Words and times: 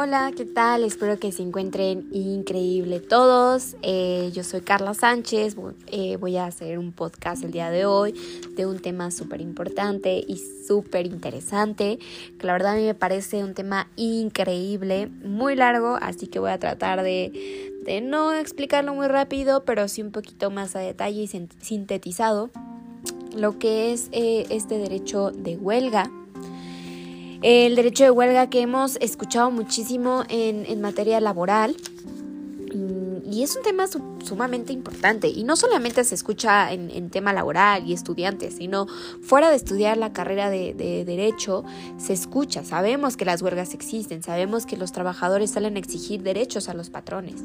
Hola, 0.00 0.30
¿qué 0.30 0.44
tal? 0.44 0.84
Espero 0.84 1.18
que 1.18 1.32
se 1.32 1.42
encuentren 1.42 2.08
increíble 2.12 3.00
todos. 3.00 3.74
Eh, 3.82 4.30
yo 4.32 4.44
soy 4.44 4.60
Carla 4.60 4.94
Sánchez. 4.94 5.56
Eh, 5.88 6.16
voy 6.18 6.36
a 6.36 6.46
hacer 6.46 6.78
un 6.78 6.92
podcast 6.92 7.42
el 7.42 7.50
día 7.50 7.68
de 7.72 7.84
hoy 7.84 8.14
de 8.54 8.64
un 8.64 8.78
tema 8.78 9.10
súper 9.10 9.40
importante 9.40 10.24
y 10.24 10.36
súper 10.68 11.06
interesante. 11.06 11.98
Que 12.38 12.46
la 12.46 12.52
verdad 12.52 12.74
a 12.74 12.76
mí 12.76 12.84
me 12.84 12.94
parece 12.94 13.42
un 13.42 13.54
tema 13.54 13.88
increíble, 13.96 15.08
muy 15.24 15.56
largo, 15.56 15.98
así 16.00 16.28
que 16.28 16.38
voy 16.38 16.52
a 16.52 16.60
tratar 16.60 17.02
de, 17.02 17.72
no 18.04 18.32
explicarlo 18.34 18.94
muy 18.94 19.08
rápido, 19.08 19.64
pero 19.64 19.88
sí 19.88 20.00
un 20.02 20.12
poquito 20.12 20.52
más 20.52 20.76
a 20.76 20.78
detalle 20.78 21.22
y 21.22 21.26
sintetizado. 21.26 22.50
Lo 23.36 23.58
que 23.58 23.92
es 23.92 24.10
eh, 24.12 24.46
este 24.48 24.78
derecho 24.78 25.32
de 25.32 25.56
huelga 25.56 26.08
el 27.42 27.76
derecho 27.76 28.04
de 28.04 28.10
huelga 28.10 28.50
que 28.50 28.60
hemos 28.60 28.96
escuchado 28.96 29.50
muchísimo 29.50 30.24
en, 30.28 30.66
en 30.66 30.80
materia 30.80 31.20
laboral. 31.20 31.76
Y 33.30 33.42
es 33.42 33.56
un 33.56 33.62
tema 33.62 33.86
sumamente 34.24 34.72
importante 34.72 35.28
y 35.28 35.44
no 35.44 35.56
solamente 35.56 36.04
se 36.04 36.14
escucha 36.14 36.72
en, 36.72 37.10
tema 37.10 37.32
laboral 37.32 37.86
y 37.86 37.92
estudiantes, 37.92 38.56
sino 38.56 38.86
fuera 39.22 39.50
de 39.50 39.56
estudiar 39.56 39.96
la 39.96 40.12
carrera 40.12 40.50
de, 40.50 40.74
derecho, 41.06 41.64
se 41.96 42.12
escucha, 42.12 42.64
sabemos 42.64 43.16
que 43.16 43.24
las 43.24 43.40
huelgas 43.40 43.74
existen, 43.74 44.22
sabemos 44.22 44.66
que 44.66 44.76
los 44.76 44.92
trabajadores 44.92 45.50
salen 45.52 45.76
a 45.76 45.78
exigir 45.78 46.22
derechos 46.22 46.68
a 46.68 46.74
los 46.74 46.90
patrones, 46.90 47.42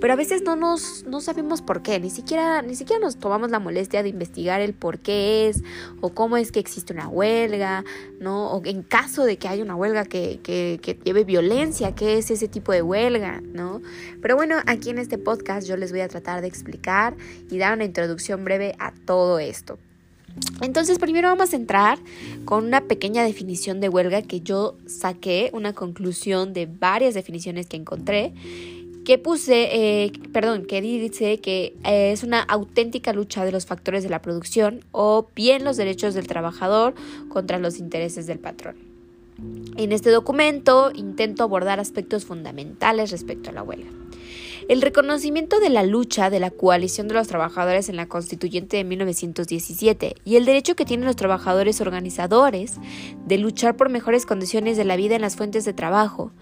pero 0.00 0.12
a 0.12 0.16
veces 0.16 0.42
no 0.42 0.56
nos 0.56 1.04
no 1.06 1.20
sabemos 1.20 1.62
por 1.62 1.82
qué, 1.82 1.98
ni 2.00 2.10
siquiera, 2.10 2.62
ni 2.62 2.74
siquiera 2.74 3.00
nos 3.00 3.16
tomamos 3.16 3.50
la 3.50 3.58
molestia 3.58 4.02
de 4.02 4.08
investigar 4.10 4.60
el 4.60 4.74
por 4.74 4.98
qué 4.98 5.48
es 5.48 5.62
o 6.00 6.10
cómo 6.10 6.36
es 6.36 6.52
que 6.52 6.60
existe 6.60 6.92
una 6.92 7.08
huelga, 7.08 7.84
¿no? 8.20 8.50
O 8.50 8.62
en 8.64 8.82
caso 8.82 9.24
de 9.24 9.38
que 9.38 9.48
haya 9.48 9.62
una 9.62 9.76
huelga 9.76 10.04
que, 10.04 10.40
que, 10.42 10.78
que 10.82 10.98
lleve 11.04 11.24
violencia, 11.24 11.94
¿qué 11.94 12.18
es 12.18 12.30
ese 12.30 12.48
tipo 12.48 12.72
de 12.72 12.82
huelga, 12.82 13.40
¿no? 13.40 13.80
Pero 14.20 14.36
bueno, 14.36 14.56
aquí 14.66 14.90
en 14.90 14.98
este 14.98 15.18
podcast 15.18 15.66
yo 15.68 15.76
les 15.76 15.92
voy 15.92 16.00
a 16.00 16.08
tratar 16.16 16.40
de 16.40 16.48
explicar 16.48 17.16
y 17.50 17.58
dar 17.58 17.74
una 17.74 17.84
introducción 17.84 18.44
breve 18.44 18.74
a 18.78 18.92
todo 19.04 19.38
esto. 19.38 19.78
Entonces, 20.60 20.98
primero 20.98 21.28
vamos 21.28 21.52
a 21.52 21.56
entrar 21.56 21.98
con 22.44 22.64
una 22.64 22.82
pequeña 22.82 23.24
definición 23.24 23.80
de 23.80 23.88
huelga 23.88 24.22
que 24.22 24.40
yo 24.40 24.76
saqué, 24.86 25.50
una 25.52 25.72
conclusión 25.72 26.52
de 26.52 26.66
varias 26.66 27.14
definiciones 27.14 27.66
que 27.66 27.76
encontré, 27.76 28.34
que 29.04 29.18
puse, 29.18 29.68
eh, 29.72 30.12
perdón, 30.32 30.66
que 30.66 30.80
dice 30.82 31.38
que 31.38 31.74
eh, 31.84 32.12
es 32.12 32.22
una 32.22 32.40
auténtica 32.40 33.12
lucha 33.12 33.44
de 33.44 33.52
los 33.52 33.64
factores 33.64 34.02
de 34.02 34.10
la 34.10 34.20
producción 34.20 34.84
o 34.90 35.28
bien 35.34 35.64
los 35.64 35.76
derechos 35.76 36.14
del 36.14 36.26
trabajador 36.26 36.94
contra 37.28 37.58
los 37.58 37.78
intereses 37.78 38.26
del 38.26 38.40
patrón. 38.40 38.76
En 39.76 39.92
este 39.92 40.10
documento 40.10 40.90
intento 40.94 41.42
abordar 41.44 41.78
aspectos 41.78 42.24
fundamentales 42.24 43.10
respecto 43.10 43.50
a 43.50 43.52
la 43.52 43.62
huelga. 43.62 43.90
El 44.68 44.82
reconocimiento 44.82 45.60
de 45.60 45.70
la 45.70 45.84
lucha 45.84 46.28
de 46.28 46.40
la 46.40 46.50
coalición 46.50 47.06
de 47.06 47.14
los 47.14 47.28
trabajadores 47.28 47.88
en 47.88 47.94
la 47.94 48.06
constituyente 48.06 48.76
de 48.76 48.82
1917 48.82 50.16
y 50.24 50.34
el 50.34 50.44
derecho 50.44 50.74
que 50.74 50.84
tienen 50.84 51.06
los 51.06 51.14
trabajadores 51.14 51.80
organizadores 51.80 52.74
de 53.26 53.38
luchar 53.38 53.76
por 53.76 53.90
mejores 53.90 54.26
condiciones 54.26 54.76
de 54.76 54.84
la 54.84 54.96
vida 54.96 55.14
en 55.14 55.22
las 55.22 55.36
fuentes 55.36 55.64
de 55.64 55.72
trabajo. 55.72 56.32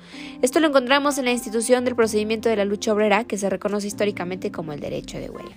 Esto 0.41 0.61
lo 0.61 0.69
encontramos 0.69 1.19
en 1.19 1.27
la 1.27 1.33
institución 1.33 1.85
del 1.85 1.97
procedimiento 1.97 2.49
de 2.49 2.57
la 2.57 2.65
lucha 2.65 2.95
obrera 2.95 3.25
que 3.25 3.37
se 3.37 3.51
reconoce 3.51 3.89
históricamente 3.89 4.51
como 4.51 4.73
el 4.73 4.81
derecho 4.81 5.19
de 5.19 5.29
huelga. 5.29 5.57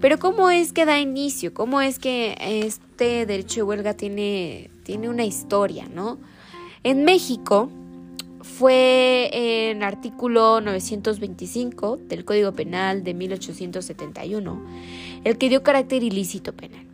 Pero 0.00 0.18
¿cómo 0.18 0.50
es 0.50 0.72
que 0.72 0.84
da 0.84 0.98
inicio? 0.98 1.54
¿Cómo 1.54 1.80
es 1.80 2.00
que 2.00 2.34
este 2.40 3.24
derecho 3.24 3.60
de 3.60 3.62
huelga 3.62 3.94
tiene, 3.94 4.68
tiene 4.82 5.08
una 5.08 5.24
historia, 5.24 5.86
no? 5.86 6.18
En 6.82 7.04
México, 7.04 7.70
fue 8.42 9.30
en 9.32 9.82
artículo 9.82 10.60
925 10.60 11.98
del 12.08 12.24
Código 12.24 12.52
Penal 12.52 13.04
de 13.04 13.14
1871 13.14 14.62
el 15.24 15.38
que 15.38 15.48
dio 15.48 15.62
carácter 15.62 16.02
ilícito 16.02 16.52
penal. 16.52 16.84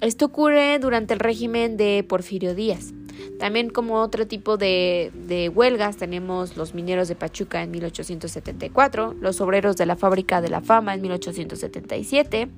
Esto 0.00 0.26
ocurre 0.26 0.78
durante 0.78 1.14
el 1.14 1.20
régimen 1.20 1.76
de 1.76 2.04
Porfirio 2.08 2.54
Díaz. 2.54 2.92
También 3.38 3.70
como 3.70 4.00
otro 4.00 4.26
tipo 4.26 4.56
de, 4.56 5.50
huelgas 5.54 5.96
tenemos 5.96 6.56
los 6.56 6.74
mineros 6.74 7.08
de 7.08 7.14
Pachuca 7.14 7.62
en 7.62 7.70
1874, 7.70 9.14
los 9.20 9.40
obreros 9.40 9.76
de 9.76 9.86
la 9.86 9.96
fábrica 9.96 10.40
de 10.40 10.48
la 10.48 10.60
fama 10.60 10.94
en 10.94 11.02
1877, 11.02 12.48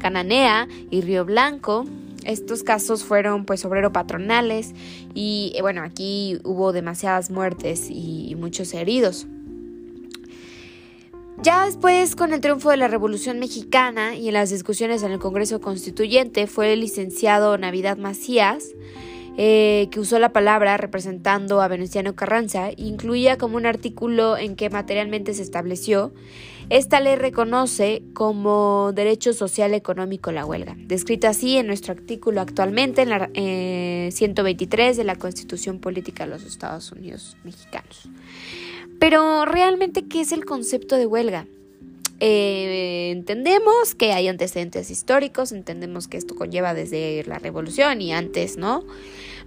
Cananea 0.00 0.66
y 0.90 1.00
Río 1.00 1.24
Blanco. 1.24 1.84
Estos 2.24 2.64
casos 2.64 3.04
fueron 3.04 3.44
pues 3.44 3.64
obrero 3.64 3.92
patronales 3.92 4.74
y 5.14 5.52
eh, 5.54 5.62
bueno, 5.62 5.82
aquí 5.82 6.40
hubo 6.42 6.72
demasiadas 6.72 7.30
muertes 7.30 7.86
y 7.88 8.34
muchos 8.36 8.74
heridos. 8.74 9.28
Ya 11.40 11.66
después, 11.66 12.16
con 12.16 12.32
el 12.32 12.40
triunfo 12.40 12.70
de 12.70 12.78
la 12.78 12.88
Revolución 12.88 13.38
Mexicana 13.38 14.16
y 14.16 14.26
en 14.26 14.34
las 14.34 14.50
discusiones 14.50 15.04
en 15.04 15.12
el 15.12 15.20
Congreso 15.20 15.60
Constituyente, 15.60 16.48
fue 16.48 16.72
el 16.72 16.80
licenciado 16.80 17.56
Navidad 17.58 17.96
Macías 17.96 18.72
eh, 19.36 19.88
que 19.90 20.00
usó 20.00 20.18
la 20.18 20.32
palabra 20.32 20.76
representando 20.76 21.60
a 21.60 21.68
Venustiano 21.68 22.14
Carranza, 22.14 22.70
incluía 22.76 23.36
como 23.38 23.56
un 23.56 23.66
artículo 23.66 24.36
en 24.36 24.56
que 24.56 24.70
materialmente 24.70 25.34
se 25.34 25.42
estableció 25.42 26.12
esta 26.68 26.98
ley 26.98 27.14
reconoce 27.14 28.02
como 28.12 28.90
derecho 28.92 29.32
social 29.32 29.72
económico 29.72 30.32
la 30.32 30.44
huelga, 30.44 30.74
descrita 30.76 31.28
así 31.28 31.56
en 31.56 31.68
nuestro 31.68 31.92
artículo 31.92 32.40
actualmente 32.40 33.02
en 33.02 33.10
la 33.10 33.30
123 34.10 34.96
eh, 34.96 34.98
de 34.98 35.04
la 35.04 35.14
Constitución 35.14 35.78
Política 35.78 36.24
de 36.24 36.30
los 36.30 36.42
Estados 36.44 36.90
Unidos 36.90 37.36
Mexicanos. 37.44 38.08
Pero 38.98 39.44
realmente, 39.44 40.06
¿qué 40.08 40.22
es 40.22 40.32
el 40.32 40.44
concepto 40.44 40.96
de 40.96 41.06
huelga? 41.06 41.46
Eh, 42.18 43.10
entendemos 43.12 43.94
que 43.94 44.12
hay 44.12 44.28
antecedentes 44.28 44.90
históricos, 44.90 45.52
entendemos 45.52 46.08
que 46.08 46.16
esto 46.16 46.34
conlleva 46.34 46.72
desde 46.72 47.24
la 47.26 47.38
revolución 47.38 48.00
y 48.00 48.12
antes, 48.12 48.56
¿no? 48.56 48.84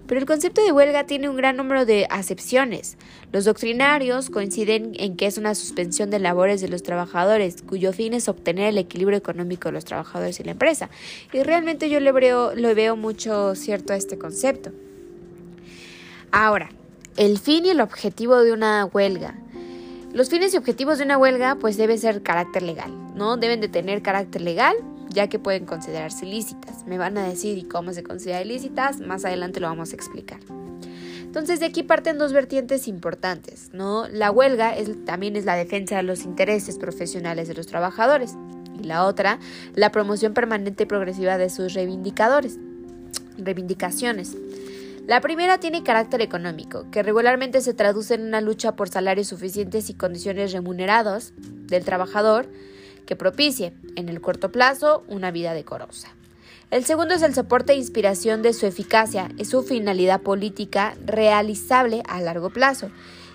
Pero 0.06 0.19
el 0.19 0.25
concepto 0.25 0.63
de 0.63 0.72
huelga 0.72 1.06
tiene 1.06 1.30
un 1.30 1.35
gran 1.35 1.56
número 1.56 1.85
de 1.85 2.07
acepciones. 2.09 2.97
Los 3.31 3.46
doctrinarios 3.46 4.31
coinciden 4.31 4.94
en 4.97 5.16
que 5.16 5.28
es 5.28 5.38
una 5.38 5.53
suspensión 5.53 6.09
de 6.09 6.18
labores 6.18 6.62
de 6.62 6.68
los 6.68 6.81
trabajadores, 6.81 7.62
cuyo 7.62 7.94
fin 7.94 8.16
es 8.16 8.28
obtener 8.28 8.69
el 8.69 8.80
equilibrio 8.80 9.19
económico 9.19 9.69
de 9.69 9.74
los 9.74 9.86
trabajadores 9.86 10.40
y 10.40 10.44
la 10.44 10.51
empresa. 10.51 10.90
Y 11.31 11.44
realmente 11.44 11.91
yo 11.91 12.00
le 12.00 12.12
veo, 12.12 12.56
lo 12.56 12.74
veo 12.74 12.96
mucho 12.96 13.53
cierto 13.53 13.94
a 13.94 13.97
este 13.97 14.18
concepto. 14.18 14.72
Ahora, 16.31 16.72
el 17.16 17.38
fin 17.38 17.66
y 17.66 17.69
el 17.69 17.81
objetivo 17.81 18.38
de 18.38 18.51
una 18.51 18.86
huelga. 18.86 19.36
Los 20.12 20.30
fines 20.30 20.53
y 20.53 20.58
objetivos 20.58 20.97
de 20.97 21.03
una 21.03 21.20
huelga 21.20 21.56
pues 21.56 21.78
deben 21.78 22.00
ser 22.00 22.24
carácter 22.24 22.64
legal, 22.64 22.92
¿no? 23.16 23.38
Deben 23.38 23.62
de 23.62 23.68
tener 23.68 24.02
carácter 24.02 24.42
legal, 24.42 24.75
ya 25.09 25.28
que 25.28 25.38
pueden 25.38 25.66
considerarse 25.66 26.25
ilícitas. 26.25 26.86
Me 26.88 26.97
van 26.97 27.18
a 27.18 27.28
decir 27.28 27.59
y 27.59 27.64
cómo 27.64 27.94
se 27.94 28.02
consideran 28.02 28.42
ilícitas, 28.42 29.00
más 29.02 29.24
adelante 29.24 29.59
lo 29.59 29.68
vamos 29.68 29.92
a 29.92 29.96
explicar. 29.96 30.40
Entonces 31.22 31.59
de 31.59 31.68
aquí 31.68 31.84
parten 31.84 32.18
dos 32.18 32.34
vertientes 32.34 32.88
importantes, 32.88 33.69
¿no? 33.72 34.08
La 34.08 34.31
huelga 34.31 34.75
es, 34.75 34.90
también 35.06 35.36
es 35.36 35.46
la 35.46 35.56
defensa 35.56 35.98
de 35.98 36.03
los 36.03 36.25
intereses 36.25 36.80
profesionales 36.80 37.48
de 37.48 37.53
los 37.53 37.68
trabajadores 37.68 38.36
y 38.81 38.86
la 38.86 39.06
otra, 39.06 39.38
la 39.75 39.92
promoción 39.92 40.34
permanente 40.34 40.84
y 40.84 40.88
progresiva 40.88 41.38
de 41.38 41.52
sus 41.52 41.75
reivindicadores, 41.75 42.58
reivindicaciones. 43.38 44.36
La 45.09 45.22
primera 45.22 45.58
tiene 45.58 45.81
carácter 45.81 46.22
económico, 46.22 46.86
que 46.92 47.01
regularmente 47.01 47.62
se 47.62 47.74
traduce 47.74 48.13
en 48.13 48.22
una 48.22 48.42
lucha 48.42 48.75
por 48.75 48.89
salarios 48.89 49.25
suficientes 49.25 49.89
y 49.89 49.95
condiciones 49.95 50.51
remunerados 50.51 51.34
del 51.39 51.84
trabajador 51.84 52.48
que 53.07 53.16
propicie, 53.16 53.74
en 53.95 54.07
el 54.07 54.22
corto 54.22 54.51
plazo, 54.51 55.04
una 55.07 55.31
vida 55.31 55.56
decorosa. 55.56 56.10
El 56.69 56.86
segundo 56.86 57.16
es 57.16 57.24
el 57.24 57.34
soporte 57.34 57.74
e 57.74 57.78
inspiración 57.78 58.44
de 58.44 58.54
su 58.54 58.68
eficacia, 58.68 59.30
es 59.39 59.50
su 59.50 59.63
finalidad 59.63 60.22
política 60.22 60.94
realizable 61.04 62.04
a 62.07 62.22
largo 62.22 62.51
plazo 62.51 62.92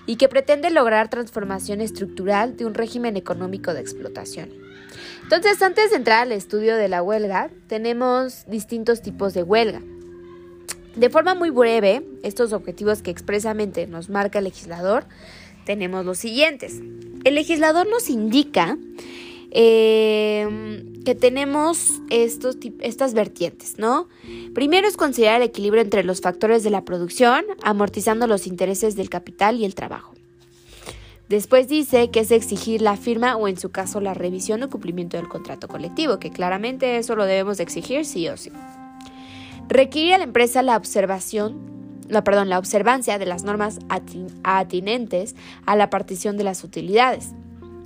y 0.07 0.15
que 0.15 0.29
pretende 0.29 0.71
lograr 0.71 1.11
transformación 1.11 1.81
estructural 1.81 2.57
de 2.57 2.67
un 2.67 2.75
régimen 2.75 3.17
económico 3.17 3.75
de 3.75 3.81
explotación. 3.81 4.51
Entonces, 5.25 5.61
antes 5.61 5.91
de 5.91 5.97
entrar 5.97 6.21
al 6.23 6.31
estudio 6.31 6.77
de 6.77 6.89
la 6.89 7.03
huelga, 7.03 7.51
tenemos 7.67 8.47
distintos 8.47 9.03
tipos 9.03 9.35
de 9.35 9.43
huelga. 9.43 9.83
De 10.97 11.11
forma 11.11 11.35
muy 11.35 11.51
breve, 11.51 12.07
estos 12.23 12.53
objetivos 12.53 13.03
que 13.03 13.11
expresamente 13.11 13.87
nos 13.87 14.09
marca 14.09 14.39
el 14.39 14.45
legislador, 14.45 15.05
tenemos 15.65 16.05
los 16.05 16.19
siguientes. 16.19 16.81
El 17.25 17.35
legislador 17.35 17.89
nos 17.89 18.11
indica 18.11 18.79
eh, 19.51 20.85
que 21.05 21.15
tenemos 21.15 22.01
estos, 22.11 22.59
estas 22.81 23.15
vertientes, 23.15 23.79
¿no? 23.79 24.09
Primero 24.55 24.87
es 24.87 24.97
considerar 24.97 25.41
el 25.41 25.49
equilibrio 25.49 25.83
entre 25.83 26.05
los 26.05 26.21
factores 26.21 26.63
de 26.63 26.71
la 26.71 26.85
producción, 26.85 27.45
amortizando 27.63 28.27
los 28.27 28.47
intereses 28.47 28.95
del 28.95 29.11
capital 29.11 29.59
y 29.61 29.65
el 29.65 29.75
trabajo. 29.75 30.15
Después 31.29 31.69
dice 31.69 32.11
que 32.11 32.21
es 32.21 32.31
exigir 32.31 32.83
la 32.83 32.97
firma 32.97 33.37
o 33.37 33.49
en 33.49 33.57
su 33.57 33.71
caso 33.71 34.01
la 34.01 34.13
revisión 34.13 34.63
o 34.63 34.71
cumplimiento 34.71 35.17
del 35.17 35.29
contrato 35.29 35.69
colectivo, 35.69 36.19
que 36.19 36.31
claramente 36.31 36.99
eso 36.99 37.17
lo 37.17 37.25
debemos 37.25 37.57
de 37.57 37.63
exigir 37.63 38.05
sí 38.05 38.29
o 38.29 38.37
sí. 38.37 38.51
Requiere 39.69 40.15
a 40.15 40.19
la 40.19 40.25
empresa 40.25 40.63
la 40.63 40.77
observación, 40.77 41.59
la, 42.09 42.23
perdón, 42.23 42.49
la 42.49 42.59
observancia 42.59 43.19
de 43.19 43.27
las 43.27 43.45
normas 43.45 43.79
atinentes 44.43 45.35
a 45.67 45.77
la 45.77 45.91
partición 45.91 46.37
de 46.37 46.45
las 46.45 46.65
utilidades. 46.65 47.33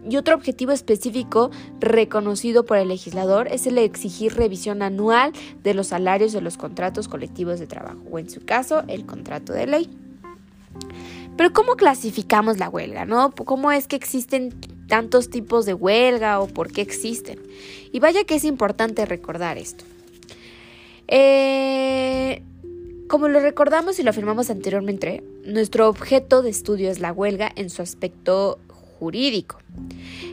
Y 0.09 0.17
otro 0.17 0.35
objetivo 0.35 0.73
específico 0.73 1.51
reconocido 1.81 2.65
por 2.65 2.79
el 2.79 2.89
legislador 2.89 3.49
es 3.49 3.67
el 3.67 3.75
de 3.75 3.85
exigir 3.85 4.35
revisión 4.35 4.83
anual 4.83 5.33
de 5.63 5.75
los 5.75 5.89
salarios 5.89 6.33
de 6.33 6.41
los 6.41 6.57
contratos 6.57 7.09
colectivos 7.09 7.61
de 7.61 7.67
trabajo, 7.67 8.01
o 8.11 8.19
en 8.19 8.31
su 8.31 8.45
caso, 8.45 8.85
el 8.89 9.05
contrato 9.05 9.53
de 9.53 9.67
ley. 9.67 9.91
Pero 11.37 11.53
¿cómo 11.53 11.77
clasificamos 11.77 12.59
la 12.59 12.69
huelga? 12.69 13.05
¿no? 13.05 13.33
¿Cómo 13.33 13.71
es 13.71 13.87
que 13.87 13.97
existen 13.97 14.59
tantos 14.89 15.31
tipos 15.31 15.67
de 15.67 15.75
huelga 15.75 16.41
o 16.41 16.49
por 16.49 16.73
qué 16.73 16.81
existen? 16.81 17.39
Y 17.93 18.01
vaya 18.01 18.25
que 18.25 18.35
es 18.35 18.45
importante 18.45 19.07
recordar 19.07 19.59
esto. 19.59 19.85
Eh, 21.09 22.43
como 23.09 23.29
lo 23.29 23.41
recordamos 23.41 23.99
y 23.99 24.03
lo 24.03 24.11
afirmamos 24.11 24.51
anteriormente, 24.51 25.25
nuestro 25.45 25.89
objeto 25.89 26.43
de 26.43 26.51
estudio 26.51 26.91
es 26.91 27.01
la 27.01 27.13
huelga 27.13 27.51
en 27.57 27.71
su 27.71 27.81
aspecto 27.81 28.59
jurídico. 28.99 29.59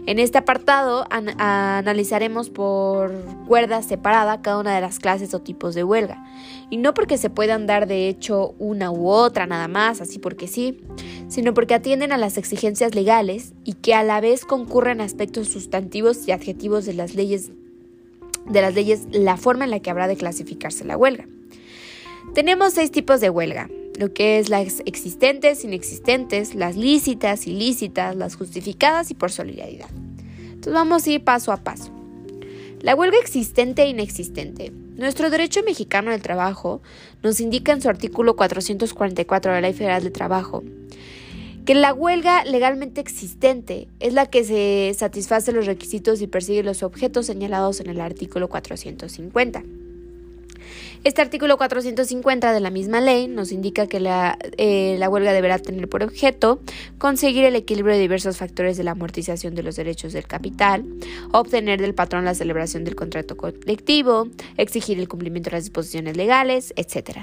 En 0.07 0.19
este 0.19 0.37
apartado 0.37 1.05
analizaremos 1.09 2.49
por 2.49 3.13
cuerda 3.47 3.81
separada 3.81 4.41
cada 4.41 4.59
una 4.59 4.75
de 4.75 4.81
las 4.81 4.99
clases 4.99 5.33
o 5.33 5.39
tipos 5.39 5.73
de 5.73 5.83
huelga. 5.83 6.23
Y 6.69 6.77
no 6.77 6.93
porque 6.93 7.17
se 7.17 7.29
puedan 7.29 7.65
dar 7.65 7.87
de 7.87 8.09
hecho 8.09 8.55
una 8.59 8.91
u 8.91 9.07
otra 9.07 9.47
nada 9.47 9.67
más, 9.67 10.01
así 10.01 10.19
porque 10.19 10.47
sí, 10.47 10.81
sino 11.27 11.53
porque 11.53 11.75
atienden 11.75 12.11
a 12.11 12.17
las 12.17 12.37
exigencias 12.37 12.93
legales 12.93 13.53
y 13.63 13.73
que 13.73 13.93
a 13.93 14.03
la 14.03 14.19
vez 14.19 14.45
concurren 14.45 14.99
aspectos 14.99 15.47
sustantivos 15.47 16.27
y 16.27 16.31
adjetivos 16.31 16.85
de 16.85 16.93
las 16.93 17.15
leyes 17.15 17.51
de 18.45 18.61
las 18.61 18.73
leyes 18.73 19.01
la 19.11 19.37
forma 19.37 19.65
en 19.65 19.71
la 19.71 19.79
que 19.79 19.89
habrá 19.89 20.07
de 20.07 20.17
clasificarse 20.17 20.85
la 20.85 20.97
huelga. 20.97 21.27
Tenemos 22.33 22.73
seis 22.73 22.91
tipos 22.91 23.21
de 23.21 23.29
huelga 23.29 23.69
lo 23.97 24.13
que 24.13 24.39
es 24.39 24.49
las 24.49 24.81
existentes, 24.85 25.63
inexistentes, 25.63 26.55
las 26.55 26.75
lícitas, 26.75 27.47
ilícitas, 27.47 28.15
las 28.15 28.35
justificadas 28.35 29.11
y 29.11 29.13
por 29.13 29.31
solidaridad. 29.31 29.89
Entonces 30.37 30.73
vamos 30.73 31.05
a 31.05 31.11
ir 31.11 31.23
paso 31.23 31.51
a 31.51 31.57
paso. 31.57 31.91
La 32.81 32.95
huelga 32.95 33.17
existente 33.19 33.83
e 33.83 33.89
inexistente. 33.89 34.71
Nuestro 34.95 35.29
derecho 35.29 35.61
mexicano 35.63 36.11
del 36.11 36.21
trabajo 36.21 36.81
nos 37.23 37.39
indica 37.39 37.71
en 37.71 37.81
su 37.81 37.89
artículo 37.89 38.35
444 38.35 39.51
de 39.51 39.57
la 39.57 39.67
Ley 39.67 39.73
Federal 39.73 40.03
de 40.03 40.11
Trabajo 40.11 40.63
que 41.65 41.73
la 41.73 41.93
huelga 41.93 42.45
legalmente 42.45 43.01
existente 43.01 43.87
es 43.99 44.13
la 44.13 44.27
que 44.27 44.43
se 44.43 44.95
satisface 44.97 45.51
los 45.51 45.65
requisitos 45.65 46.21
y 46.21 46.27
persigue 46.27 46.61
los 46.63 46.83
objetos 46.83 47.25
señalados 47.25 47.79
en 47.79 47.89
el 47.89 48.01
artículo 48.01 48.47
450. 48.49 49.63
Este 51.03 51.21
artículo 51.21 51.57
450 51.57 52.51
de 52.51 52.59
la 52.59 52.71
misma 52.71 52.99
ley 52.99 53.27
nos 53.27 53.51
indica 53.51 53.85
que 53.85 53.97
eh, 53.97 54.95
la, 54.97 55.09
huelga 55.09 55.33
deberá 55.33 55.59
tener 55.59 55.87
por 55.87 56.01
objeto 56.01 56.59
conseguir 56.97 57.45
el 57.45 57.55
equilibrio 57.55 57.93
de 57.93 58.01
diversos 58.01 58.37
factores 58.37 58.75
de 58.77 58.83
la 58.83 58.91
amortización 58.91 59.53
de 59.53 59.61
los 59.61 59.75
derechos 59.75 60.13
del 60.13 60.25
capital, 60.25 60.83
obtener 61.31 61.79
del 61.79 61.93
patrón 61.93 62.25
la 62.25 62.33
celebración 62.33 62.83
del 62.85 62.95
contrato 62.95 63.37
colectivo, 63.37 64.29
exigir 64.57 64.99
el 64.99 65.07
cumplimiento 65.07 65.51
de 65.51 65.57
las 65.57 65.65
disposiciones 65.65 66.17
legales, 66.17 66.73
etc. 66.75 67.19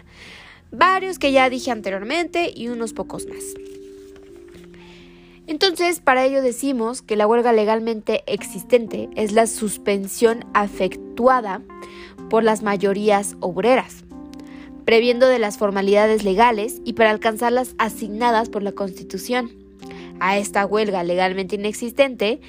Varios 0.71 1.19
que 1.19 1.33
ya 1.33 1.51
dije 1.51 1.73
anteriormente 1.73 2.53
y 2.55 2.69
unos 2.69 2.93
pocos 2.93 3.27
más. 3.27 3.43
Entonces, 5.47 6.01
para 6.01 6.25
ello 6.25 6.41
decimos 6.41 7.03
que 7.03 7.17
la 7.17 7.27
huelga 7.27 7.53
legalmente 7.53 8.23
existente 8.27 9.09
es 9.17 9.33
la 9.33 9.47
suspensión 9.47 10.45
afectuada 10.55 11.63
por 12.31 12.45
las 12.45 12.63
mayorías 12.63 13.37
obreras, 13.41 14.05
previendo 14.85 15.27
de 15.27 15.39
las 15.39 15.59
formalidades 15.59 16.25
legales 16.25 16.81
y 16.85 16.93
para 16.93 17.11
alcanzar 17.11 17.53
las 17.53 17.75
asignadas 17.79 18.49
por 18.49 18.63
la 18.63 18.73
Constitución. 18.73 19.51
A 20.21 20.39
esta 20.39 20.65
huelga 20.65 21.03
legalmente 21.03 21.57
inexistente 21.57 22.41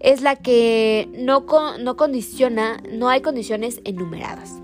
es 0.00 0.20
la 0.22 0.36
que 0.36 1.08
no, 1.16 1.46
no 1.78 1.96
condiciona, 1.96 2.82
no 2.90 3.08
hay 3.08 3.20
condiciones 3.20 3.80
enumeradas. 3.84 4.54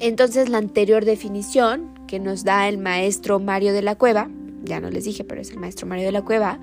Entonces 0.00 0.48
la 0.48 0.58
anterior 0.58 1.04
definición 1.04 1.90
que 2.06 2.18
nos 2.18 2.42
da 2.42 2.68
el 2.68 2.78
maestro 2.78 3.38
Mario 3.38 3.74
de 3.74 3.82
la 3.82 3.96
Cueva, 3.96 4.30
ya 4.64 4.80
no 4.80 4.90
les 4.90 5.04
dije, 5.04 5.24
pero 5.24 5.40
es 5.40 5.50
el 5.50 5.58
maestro 5.58 5.86
Mario 5.86 6.06
de 6.06 6.12
la 6.12 6.22
Cueva, 6.22 6.60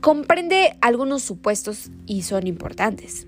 comprende 0.00 0.76
algunos 0.80 1.22
supuestos 1.22 1.90
y 2.06 2.22
son 2.22 2.46
importantes. 2.46 3.26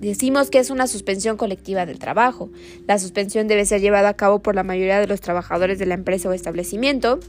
Decimos 0.00 0.50
que 0.50 0.58
es 0.58 0.70
una 0.70 0.86
suspensión 0.86 1.36
colectiva 1.36 1.86
del 1.86 1.98
trabajo. 1.98 2.50
La 2.86 2.98
suspensión 2.98 3.48
debe 3.48 3.64
ser 3.66 3.80
llevada 3.80 4.10
a 4.10 4.14
cabo 4.14 4.40
por 4.40 4.54
la 4.54 4.62
mayoría 4.62 4.98
de 4.98 5.06
los 5.06 5.20
trabajadores 5.20 5.78
de 5.78 5.86
la 5.86 5.94
empresa 5.94 6.28
o 6.28 6.32
establecimiento 6.32 7.20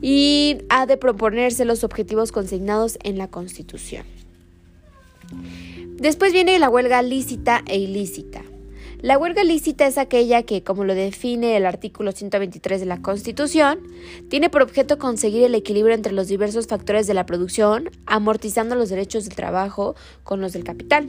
y 0.00 0.58
ha 0.68 0.86
de 0.86 0.96
proponerse 0.96 1.64
los 1.64 1.84
objetivos 1.84 2.32
consignados 2.32 2.98
en 3.02 3.18
la 3.18 3.28
Constitución. 3.28 4.04
Después 5.96 6.32
viene 6.32 6.58
la 6.58 6.68
huelga 6.68 7.00
lícita 7.00 7.62
e 7.66 7.78
ilícita. 7.78 8.42
La 9.02 9.18
huelga 9.18 9.42
lícita 9.42 9.84
es 9.88 9.98
aquella 9.98 10.44
que, 10.44 10.62
como 10.62 10.84
lo 10.84 10.94
define 10.94 11.56
el 11.56 11.66
artículo 11.66 12.12
123 12.12 12.78
de 12.78 12.86
la 12.86 13.02
Constitución, 13.02 13.80
tiene 14.28 14.48
por 14.48 14.62
objeto 14.62 14.96
conseguir 14.96 15.42
el 15.42 15.56
equilibrio 15.56 15.92
entre 15.92 16.12
los 16.12 16.28
diversos 16.28 16.68
factores 16.68 17.08
de 17.08 17.14
la 17.14 17.26
producción, 17.26 17.90
amortizando 18.06 18.76
los 18.76 18.90
derechos 18.90 19.24
del 19.24 19.34
trabajo 19.34 19.96
con 20.22 20.40
los 20.40 20.52
del 20.52 20.62
capital. 20.62 21.08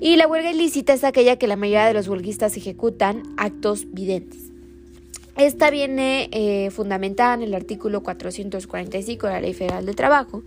Y 0.00 0.16
la 0.16 0.26
huelga 0.26 0.50
ilícita 0.50 0.94
es 0.94 1.04
aquella 1.04 1.36
que 1.36 1.46
la 1.46 1.56
mayoría 1.56 1.84
de 1.84 1.92
los 1.92 2.08
huelguistas 2.08 2.56
ejecutan 2.56 3.22
actos 3.36 3.92
videntes. 3.92 4.50
Esta 5.36 5.68
viene 5.70 6.30
eh, 6.32 6.70
fundamentada 6.70 7.34
en 7.34 7.42
el 7.42 7.54
artículo 7.54 8.02
445 8.02 9.26
de 9.26 9.32
la 9.34 9.40
Ley 9.42 9.52
Federal 9.52 9.84
del 9.84 9.94
Trabajo, 9.94 10.42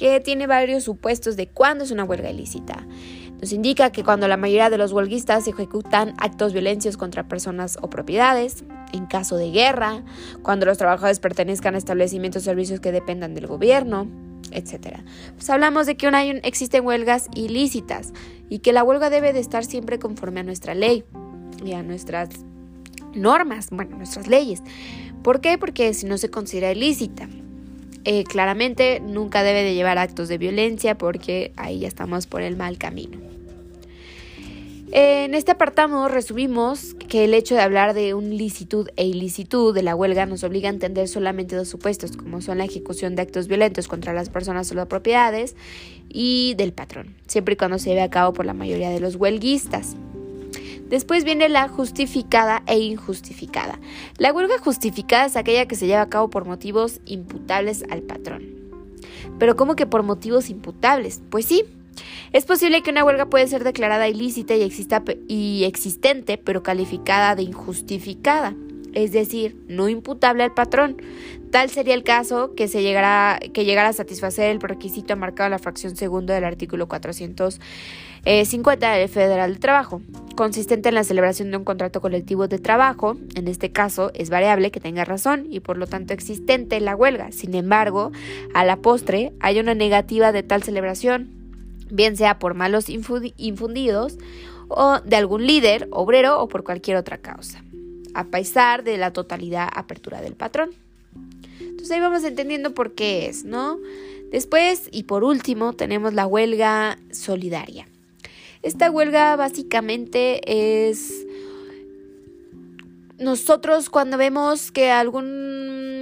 que 0.00 0.18
tiene 0.18 0.46
varios 0.46 0.84
supuestos 0.84 1.36
de 1.36 1.48
cuándo 1.48 1.84
es 1.84 1.90
una 1.90 2.04
huelga 2.04 2.30
ilícita. 2.30 2.86
Nos 3.38 3.52
indica 3.52 3.92
que 3.92 4.02
cuando 4.02 4.28
la 4.28 4.38
mayoría 4.38 4.70
de 4.70 4.78
los 4.78 4.92
huelguistas 4.92 5.46
ejecutan 5.46 6.14
actos 6.16 6.54
violentos 6.54 6.96
contra 6.96 7.28
personas 7.28 7.76
o 7.82 7.90
propiedades, 7.90 8.64
en 8.94 9.04
caso 9.04 9.36
de 9.36 9.50
guerra, 9.50 10.02
cuando 10.40 10.64
los 10.64 10.78
trabajadores 10.78 11.20
pertenezcan 11.20 11.74
a 11.74 11.78
establecimientos 11.78 12.40
o 12.40 12.44
servicios 12.46 12.80
que 12.80 12.92
dependan 12.92 13.34
del 13.34 13.46
gobierno, 13.46 14.08
etc. 14.52 15.00
Pues 15.34 15.50
hablamos 15.50 15.84
de 15.84 15.98
que 15.98 16.08
existen 16.44 16.86
huelgas 16.86 17.26
ilícitas 17.34 18.14
y 18.48 18.60
que 18.60 18.72
la 18.72 18.82
huelga 18.82 19.10
debe 19.10 19.34
de 19.34 19.40
estar 19.40 19.66
siempre 19.66 19.98
conforme 19.98 20.40
a 20.40 20.44
nuestra 20.44 20.74
ley 20.74 21.04
y 21.62 21.74
a 21.74 21.82
nuestras 21.82 22.30
normas, 23.14 23.68
bueno, 23.70 23.98
nuestras 23.98 24.28
leyes. 24.28 24.62
¿Por 25.22 25.42
qué? 25.42 25.58
Porque 25.58 25.92
si 25.92 26.06
no 26.06 26.16
se 26.16 26.30
considera 26.30 26.72
ilícita. 26.72 27.28
Eh, 28.04 28.24
claramente 28.24 29.00
nunca 29.00 29.42
debe 29.42 29.62
de 29.62 29.74
llevar 29.74 29.98
actos 29.98 30.28
de 30.28 30.38
violencia 30.38 30.96
porque 30.96 31.52
ahí 31.56 31.80
ya 31.80 31.88
estamos 31.88 32.26
por 32.26 32.42
el 32.42 32.56
mal 32.56 32.78
camino. 32.78 33.18
En 34.92 35.34
este 35.34 35.52
apartado 35.52 36.08
resumimos 36.08 36.94
que 37.08 37.24
el 37.24 37.32
hecho 37.32 37.54
de 37.54 37.60
hablar 37.60 37.94
de 37.94 38.12
un 38.14 38.36
licitud 38.36 38.88
e 38.96 39.06
ilicitud 39.06 39.72
de 39.72 39.84
la 39.84 39.94
huelga 39.94 40.26
nos 40.26 40.42
obliga 40.42 40.68
a 40.68 40.72
entender 40.72 41.06
solamente 41.06 41.54
dos 41.54 41.68
supuestos, 41.68 42.16
como 42.16 42.40
son 42.40 42.58
la 42.58 42.64
ejecución 42.64 43.14
de 43.14 43.22
actos 43.22 43.46
violentos 43.46 43.86
contra 43.86 44.12
las 44.12 44.30
personas 44.30 44.72
o 44.72 44.74
las 44.74 44.88
propiedades 44.88 45.54
y 46.08 46.54
del 46.54 46.72
patrón, 46.72 47.14
siempre 47.28 47.54
y 47.54 47.56
cuando 47.56 47.78
se 47.78 47.90
lleve 47.90 48.02
a 48.02 48.10
cabo 48.10 48.32
por 48.32 48.46
la 48.46 48.54
mayoría 48.54 48.90
de 48.90 48.98
los 48.98 49.14
huelguistas. 49.14 49.94
Después 50.90 51.22
viene 51.22 51.48
la 51.48 51.68
justificada 51.68 52.64
e 52.66 52.78
injustificada. 52.80 53.78
La 54.18 54.32
huelga 54.32 54.58
justificada 54.58 55.26
es 55.26 55.36
aquella 55.36 55.66
que 55.66 55.76
se 55.76 55.86
lleva 55.86 56.02
a 56.02 56.08
cabo 56.08 56.30
por 56.30 56.46
motivos 56.46 57.00
imputables 57.06 57.84
al 57.90 58.02
patrón. 58.02 58.42
Pero 59.38 59.54
¿cómo 59.54 59.76
que 59.76 59.86
por 59.86 60.02
motivos 60.02 60.50
imputables? 60.50 61.22
Pues 61.30 61.46
sí, 61.46 61.64
es 62.32 62.44
posible 62.44 62.82
que 62.82 62.90
una 62.90 63.04
huelga 63.04 63.26
puede 63.26 63.46
ser 63.46 63.62
declarada 63.62 64.08
ilícita 64.08 64.56
y, 64.56 64.62
exista, 64.62 65.04
y 65.28 65.62
existente, 65.64 66.38
pero 66.38 66.64
calificada 66.64 67.36
de 67.36 67.44
injustificada, 67.44 68.56
es 68.94 69.12
decir, 69.12 69.56
no 69.68 69.88
imputable 69.88 70.42
al 70.42 70.54
patrón. 70.54 70.96
Tal 71.50 71.70
sería 71.70 71.94
el 71.94 72.04
caso 72.04 72.54
que, 72.54 72.68
se 72.68 72.82
llegara, 72.82 73.40
que 73.52 73.64
llegara 73.64 73.88
a 73.88 73.92
satisfacer 73.92 74.50
el 74.50 74.60
requisito 74.60 75.16
marcado 75.16 75.48
en 75.48 75.52
la 75.52 75.58
fracción 75.58 75.96
segunda 75.96 76.34
del 76.34 76.44
artículo 76.44 76.88
450 76.88 78.92
del 78.92 79.08
Federal 79.08 79.54
de 79.54 79.58
Trabajo, 79.58 80.00
consistente 80.36 80.90
en 80.90 80.94
la 80.94 81.04
celebración 81.04 81.50
de 81.50 81.56
un 81.56 81.64
contrato 81.64 82.00
colectivo 82.00 82.46
de 82.46 82.58
trabajo. 82.58 83.16
En 83.34 83.48
este 83.48 83.72
caso, 83.72 84.12
es 84.14 84.30
variable 84.30 84.70
que 84.70 84.80
tenga 84.80 85.04
razón 85.04 85.46
y 85.50 85.60
por 85.60 85.76
lo 85.76 85.86
tanto 85.86 86.14
existente 86.14 86.80
la 86.80 86.94
huelga. 86.94 87.32
Sin 87.32 87.54
embargo, 87.54 88.12
a 88.54 88.64
la 88.64 88.76
postre 88.76 89.32
hay 89.40 89.58
una 89.58 89.74
negativa 89.74 90.30
de 90.30 90.44
tal 90.44 90.62
celebración 90.62 91.40
bien 91.90 92.16
sea 92.16 92.38
por 92.38 92.54
malos 92.54 92.88
infundidos 92.88 94.18
o 94.68 95.00
de 95.00 95.16
algún 95.16 95.46
líder, 95.46 95.88
obrero 95.90 96.40
o 96.40 96.48
por 96.48 96.64
cualquier 96.64 96.96
otra 96.96 97.18
causa, 97.18 97.62
a 98.14 98.24
pesar 98.24 98.84
de 98.84 98.96
la 98.96 99.12
totalidad 99.12 99.68
apertura 99.74 100.20
del 100.20 100.34
patrón. 100.34 100.70
Entonces 101.60 101.90
ahí 101.90 102.00
vamos 102.00 102.24
entendiendo 102.24 102.74
por 102.74 102.92
qué 102.94 103.26
es, 103.26 103.44
¿no? 103.44 103.78
Después 104.30 104.88
y 104.92 105.04
por 105.04 105.24
último 105.24 105.72
tenemos 105.72 106.14
la 106.14 106.26
huelga 106.26 106.98
solidaria. 107.10 107.88
Esta 108.62 108.90
huelga 108.90 109.36
básicamente 109.36 110.40
es 110.90 111.26
nosotros 113.18 113.90
cuando 113.90 114.16
vemos 114.16 114.70
que 114.70 114.90
algún 114.90 116.00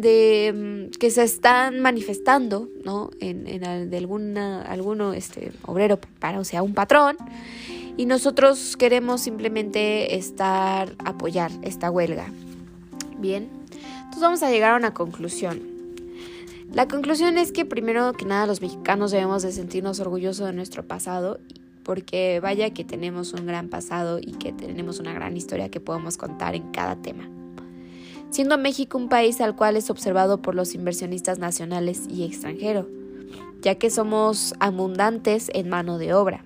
de 0.00 0.90
que 0.98 1.10
se 1.10 1.22
están 1.22 1.80
manifestando, 1.80 2.68
¿no? 2.84 3.10
En, 3.20 3.46
en 3.46 3.90
de 3.90 3.96
alguna, 3.96 4.62
alguno 4.62 5.12
este 5.12 5.52
obrero 5.66 5.98
para, 6.18 6.40
o 6.40 6.44
sea, 6.44 6.62
un 6.62 6.74
patrón, 6.74 7.16
y 7.96 8.06
nosotros 8.06 8.76
queremos 8.76 9.20
simplemente 9.20 10.16
estar 10.16 10.94
apoyar 11.04 11.50
esta 11.62 11.90
huelga. 11.90 12.26
Bien. 13.18 13.48
Entonces 13.96 14.20
vamos 14.20 14.42
a 14.42 14.50
llegar 14.50 14.74
a 14.74 14.76
una 14.76 14.94
conclusión. 14.94 15.62
La 16.72 16.88
conclusión 16.88 17.38
es 17.38 17.52
que 17.52 17.64
primero 17.64 18.12
que 18.14 18.24
nada 18.24 18.46
los 18.46 18.60
mexicanos 18.60 19.12
debemos 19.12 19.42
de 19.42 19.52
sentirnos 19.52 20.00
orgullosos 20.00 20.46
de 20.46 20.52
nuestro 20.52 20.84
pasado 20.84 21.38
porque 21.84 22.40
vaya 22.40 22.70
que 22.70 22.84
tenemos 22.84 23.32
un 23.32 23.46
gran 23.46 23.68
pasado 23.68 24.18
y 24.18 24.32
que 24.32 24.52
tenemos 24.52 24.98
una 24.98 25.12
gran 25.12 25.36
historia 25.36 25.68
que 25.68 25.80
podemos 25.80 26.16
contar 26.16 26.54
en 26.54 26.70
cada 26.72 26.96
tema. 26.96 27.28
Siendo 28.30 28.58
México 28.58 28.98
un 28.98 29.08
país 29.08 29.40
al 29.40 29.54
cual 29.54 29.76
es 29.76 29.90
observado 29.90 30.42
por 30.42 30.56
los 30.56 30.74
inversionistas 30.74 31.38
nacionales 31.38 32.08
y 32.08 32.24
extranjeros, 32.24 32.86
ya 33.60 33.76
que 33.76 33.90
somos 33.90 34.54
abundantes 34.58 35.50
en 35.54 35.68
mano 35.68 35.98
de 35.98 36.14
obra. 36.14 36.44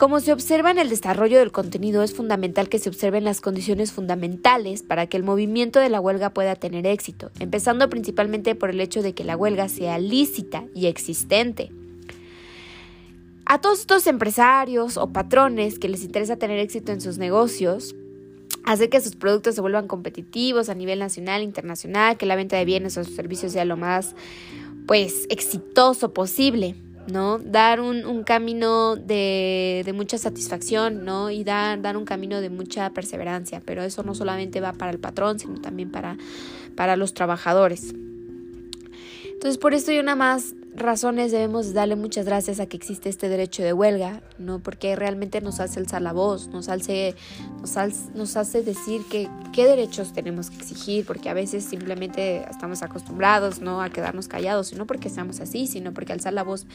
Como 0.00 0.20
se 0.20 0.32
observa 0.32 0.70
en 0.70 0.78
el 0.78 0.88
desarrollo 0.88 1.38
del 1.38 1.52
contenido, 1.52 2.02
es 2.02 2.14
fundamental 2.14 2.70
que 2.70 2.78
se 2.78 2.88
observen 2.88 3.22
las 3.22 3.42
condiciones 3.42 3.92
fundamentales 3.92 4.82
para 4.82 5.06
que 5.06 5.18
el 5.18 5.24
movimiento 5.24 5.78
de 5.78 5.90
la 5.90 6.00
huelga 6.00 6.30
pueda 6.30 6.56
tener 6.56 6.86
éxito, 6.86 7.30
empezando 7.38 7.90
principalmente 7.90 8.54
por 8.54 8.70
el 8.70 8.80
hecho 8.80 9.02
de 9.02 9.12
que 9.12 9.24
la 9.24 9.36
huelga 9.36 9.68
sea 9.68 9.98
lícita 9.98 10.64
y 10.74 10.86
existente. 10.86 11.70
A 13.44 13.60
todos 13.60 13.80
estos 13.80 14.06
empresarios 14.06 14.96
o 14.96 15.12
patrones 15.12 15.78
que 15.78 15.90
les 15.90 16.02
interesa 16.02 16.36
tener 16.36 16.60
éxito 16.60 16.92
en 16.92 17.02
sus 17.02 17.18
negocios, 17.18 17.94
hacer 18.64 18.88
que 18.88 19.02
sus 19.02 19.16
productos 19.16 19.54
se 19.54 19.60
vuelvan 19.60 19.86
competitivos 19.86 20.70
a 20.70 20.74
nivel 20.74 20.98
nacional, 20.98 21.42
internacional, 21.42 22.16
que 22.16 22.24
la 22.24 22.36
venta 22.36 22.56
de 22.56 22.64
bienes 22.64 22.96
o 22.96 23.04
servicios 23.04 23.52
sea 23.52 23.66
lo 23.66 23.76
más 23.76 24.14
pues 24.86 25.26
exitoso 25.28 26.14
posible. 26.14 26.74
¿No? 27.12 27.38
Dar 27.38 27.80
un, 27.80 28.22
camino 28.24 28.96
de, 28.96 29.90
mucha 29.94 30.18
satisfacción, 30.18 31.04
¿no? 31.04 31.30
Y 31.30 31.44
dar, 31.44 31.80
dar 31.80 31.96
un 31.96 32.04
camino 32.04 32.40
de 32.40 32.50
mucha 32.50 32.90
perseverancia, 32.90 33.62
pero 33.64 33.82
eso 33.82 34.02
no 34.02 34.14
solamente 34.14 34.60
va 34.60 34.72
para 34.72 34.90
el 34.90 34.98
patrón, 34.98 35.38
sino 35.38 35.60
también 35.60 35.90
para, 35.90 36.16
para 36.74 36.96
los 36.96 37.14
trabajadores. 37.14 37.94
Entonces, 39.24 39.58
por 39.58 39.74
esto 39.74 39.90
y 39.92 39.98
una 39.98 40.16
más 40.16 40.54
razones 40.80 41.32
debemos 41.32 41.72
darle 41.72 41.96
muchas 41.96 42.26
gracias 42.26 42.60
a 42.60 42.66
que 42.66 42.76
existe 42.76 43.08
este 43.08 43.28
derecho 43.28 43.62
de 43.62 43.72
huelga, 43.72 44.22
¿no? 44.38 44.58
Porque 44.58 44.96
realmente 44.96 45.40
nos 45.40 45.60
hace 45.60 45.80
alzar 45.80 46.02
la 46.02 46.12
voz, 46.12 46.48
nos 46.48 46.68
hace, 46.68 47.14
nos, 47.60 47.76
nos 48.14 48.36
hace 48.36 48.62
decir 48.62 49.02
que, 49.10 49.28
qué 49.52 49.66
derechos 49.66 50.12
tenemos 50.12 50.50
que 50.50 50.56
exigir, 50.56 51.06
porque 51.06 51.28
a 51.28 51.34
veces 51.34 51.64
simplemente 51.64 52.44
estamos 52.50 52.82
acostumbrados, 52.82 53.60
¿no? 53.60 53.80
A 53.80 53.90
quedarnos 53.90 54.28
callados, 54.28 54.72
y 54.72 54.76
no 54.76 54.86
porque 54.86 55.08
seamos 55.08 55.40
así, 55.40 55.66
sino 55.66 55.92
porque 55.94 56.12
alzar 56.12 56.32
la 56.32 56.42
voz, 56.42 56.66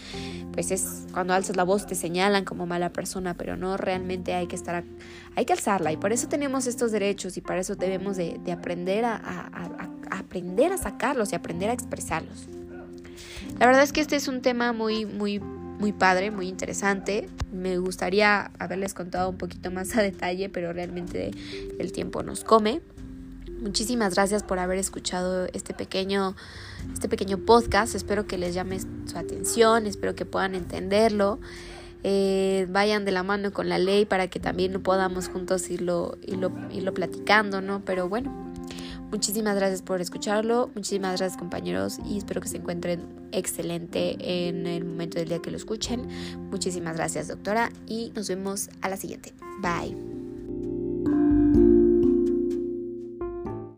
pues 0.54 0.72
es 0.72 1.06
cuando 1.12 1.34
alzas 1.34 1.56
la 1.56 1.64
voz 1.64 1.86
te 1.86 1.96
señalan 1.96 2.46
como 2.46 2.66
mala 2.66 2.92
persona, 2.92 3.34
pero 3.34 3.58
no 3.58 3.78
realmente 3.78 4.34
hay 4.34 4.48
que 4.48 4.56
estar, 4.56 4.84
hay 5.36 5.46
que 5.46 5.54
alzarla, 5.54 5.92
y 5.92 5.98
por 5.98 6.14
eso 6.14 6.28
tenemos 6.28 6.68
estos 6.68 6.92
derechos, 6.92 7.38
y 7.38 7.42
para 7.42 7.60
eso 7.60 7.76
debemos 7.76 8.18
de, 8.18 8.40
aprender 8.52 9.06
a 9.06 9.22
aprender 10.12 10.72
a 10.72 10.78
sacarlos 10.78 11.32
y 11.34 11.36
aprender 11.36 11.70
a 11.70 11.74
expresarlos. 11.74 12.48
La 13.60 13.68
verdad 13.68 13.84
es 13.84 13.94
que 13.94 14.02
este 14.02 14.16
es 14.16 14.28
un 14.28 14.42
tema 14.42 14.74
muy, 14.74 15.06
muy, 15.06 15.40
muy 15.40 15.92
padre, 15.92 16.32
muy 16.32 16.48
interesante. 16.48 17.30
Me 17.52 17.78
gustaría 17.78 18.52
haberles 18.60 18.94
contado 18.94 19.30
un 19.30 19.38
poquito 19.38 19.72
más 19.72 19.96
a 19.96 20.02
detalle, 20.02 20.50
pero 20.50 20.74
realmente 20.74 21.32
el 21.80 21.92
tiempo 21.92 22.24
nos 22.24 22.44
come. 22.44 22.82
Muchísimas 23.60 24.16
gracias 24.16 24.44
por 24.44 24.60
haber 24.60 24.78
escuchado 24.78 25.48
este 25.54 25.74
pequeño, 25.74 26.36
este 26.94 27.08
pequeño 27.08 27.38
podcast. 27.40 27.96
Espero 27.96 28.28
que 28.28 28.38
les 28.38 28.54
llame 28.54 28.80
su 28.80 29.18
atención, 29.18 29.88
espero 29.88 30.16
que 30.16 30.26
puedan 30.26 30.56
entenderlo. 30.56 31.40
Eh, 32.04 32.68
vayan 32.70 33.06
de 33.06 33.12
la 33.12 33.24
mano 33.24 33.52
con 33.52 33.68
la 33.68 33.80
ley 33.80 34.06
para 34.06 34.28
que 34.28 34.40
también 34.40 34.80
podamos 34.84 35.28
juntos 35.30 35.70
irlo, 35.72 36.18
irlo, 36.22 36.52
irlo 36.70 36.94
platicando, 36.94 37.62
¿no? 37.62 37.82
Pero 37.84 38.08
bueno, 38.08 38.54
Muchísimas 39.16 39.56
gracias 39.56 39.82
por 39.82 40.02
escucharlo, 40.02 40.70
muchísimas 40.76 41.18
gracias 41.18 41.40
compañeros 41.40 42.00
y 42.06 42.18
espero 42.18 42.42
que 42.42 42.50
se 42.50 42.58
encuentren 42.58 43.08
excelente 43.32 44.18
en 44.20 44.68
el 44.68 44.84
momento 44.84 45.20
del 45.20 45.30
día 45.30 45.42
que 45.42 45.52
lo 45.52 45.56
escuchen. 45.56 46.06
Muchísimas 46.52 46.98
gracias 46.98 47.30
doctora 47.30 47.72
y 47.88 48.12
nos 48.14 48.28
vemos 48.28 48.70
a 48.82 48.90
la 48.90 48.98
siguiente. 48.98 49.34
Bye. 49.62 50.15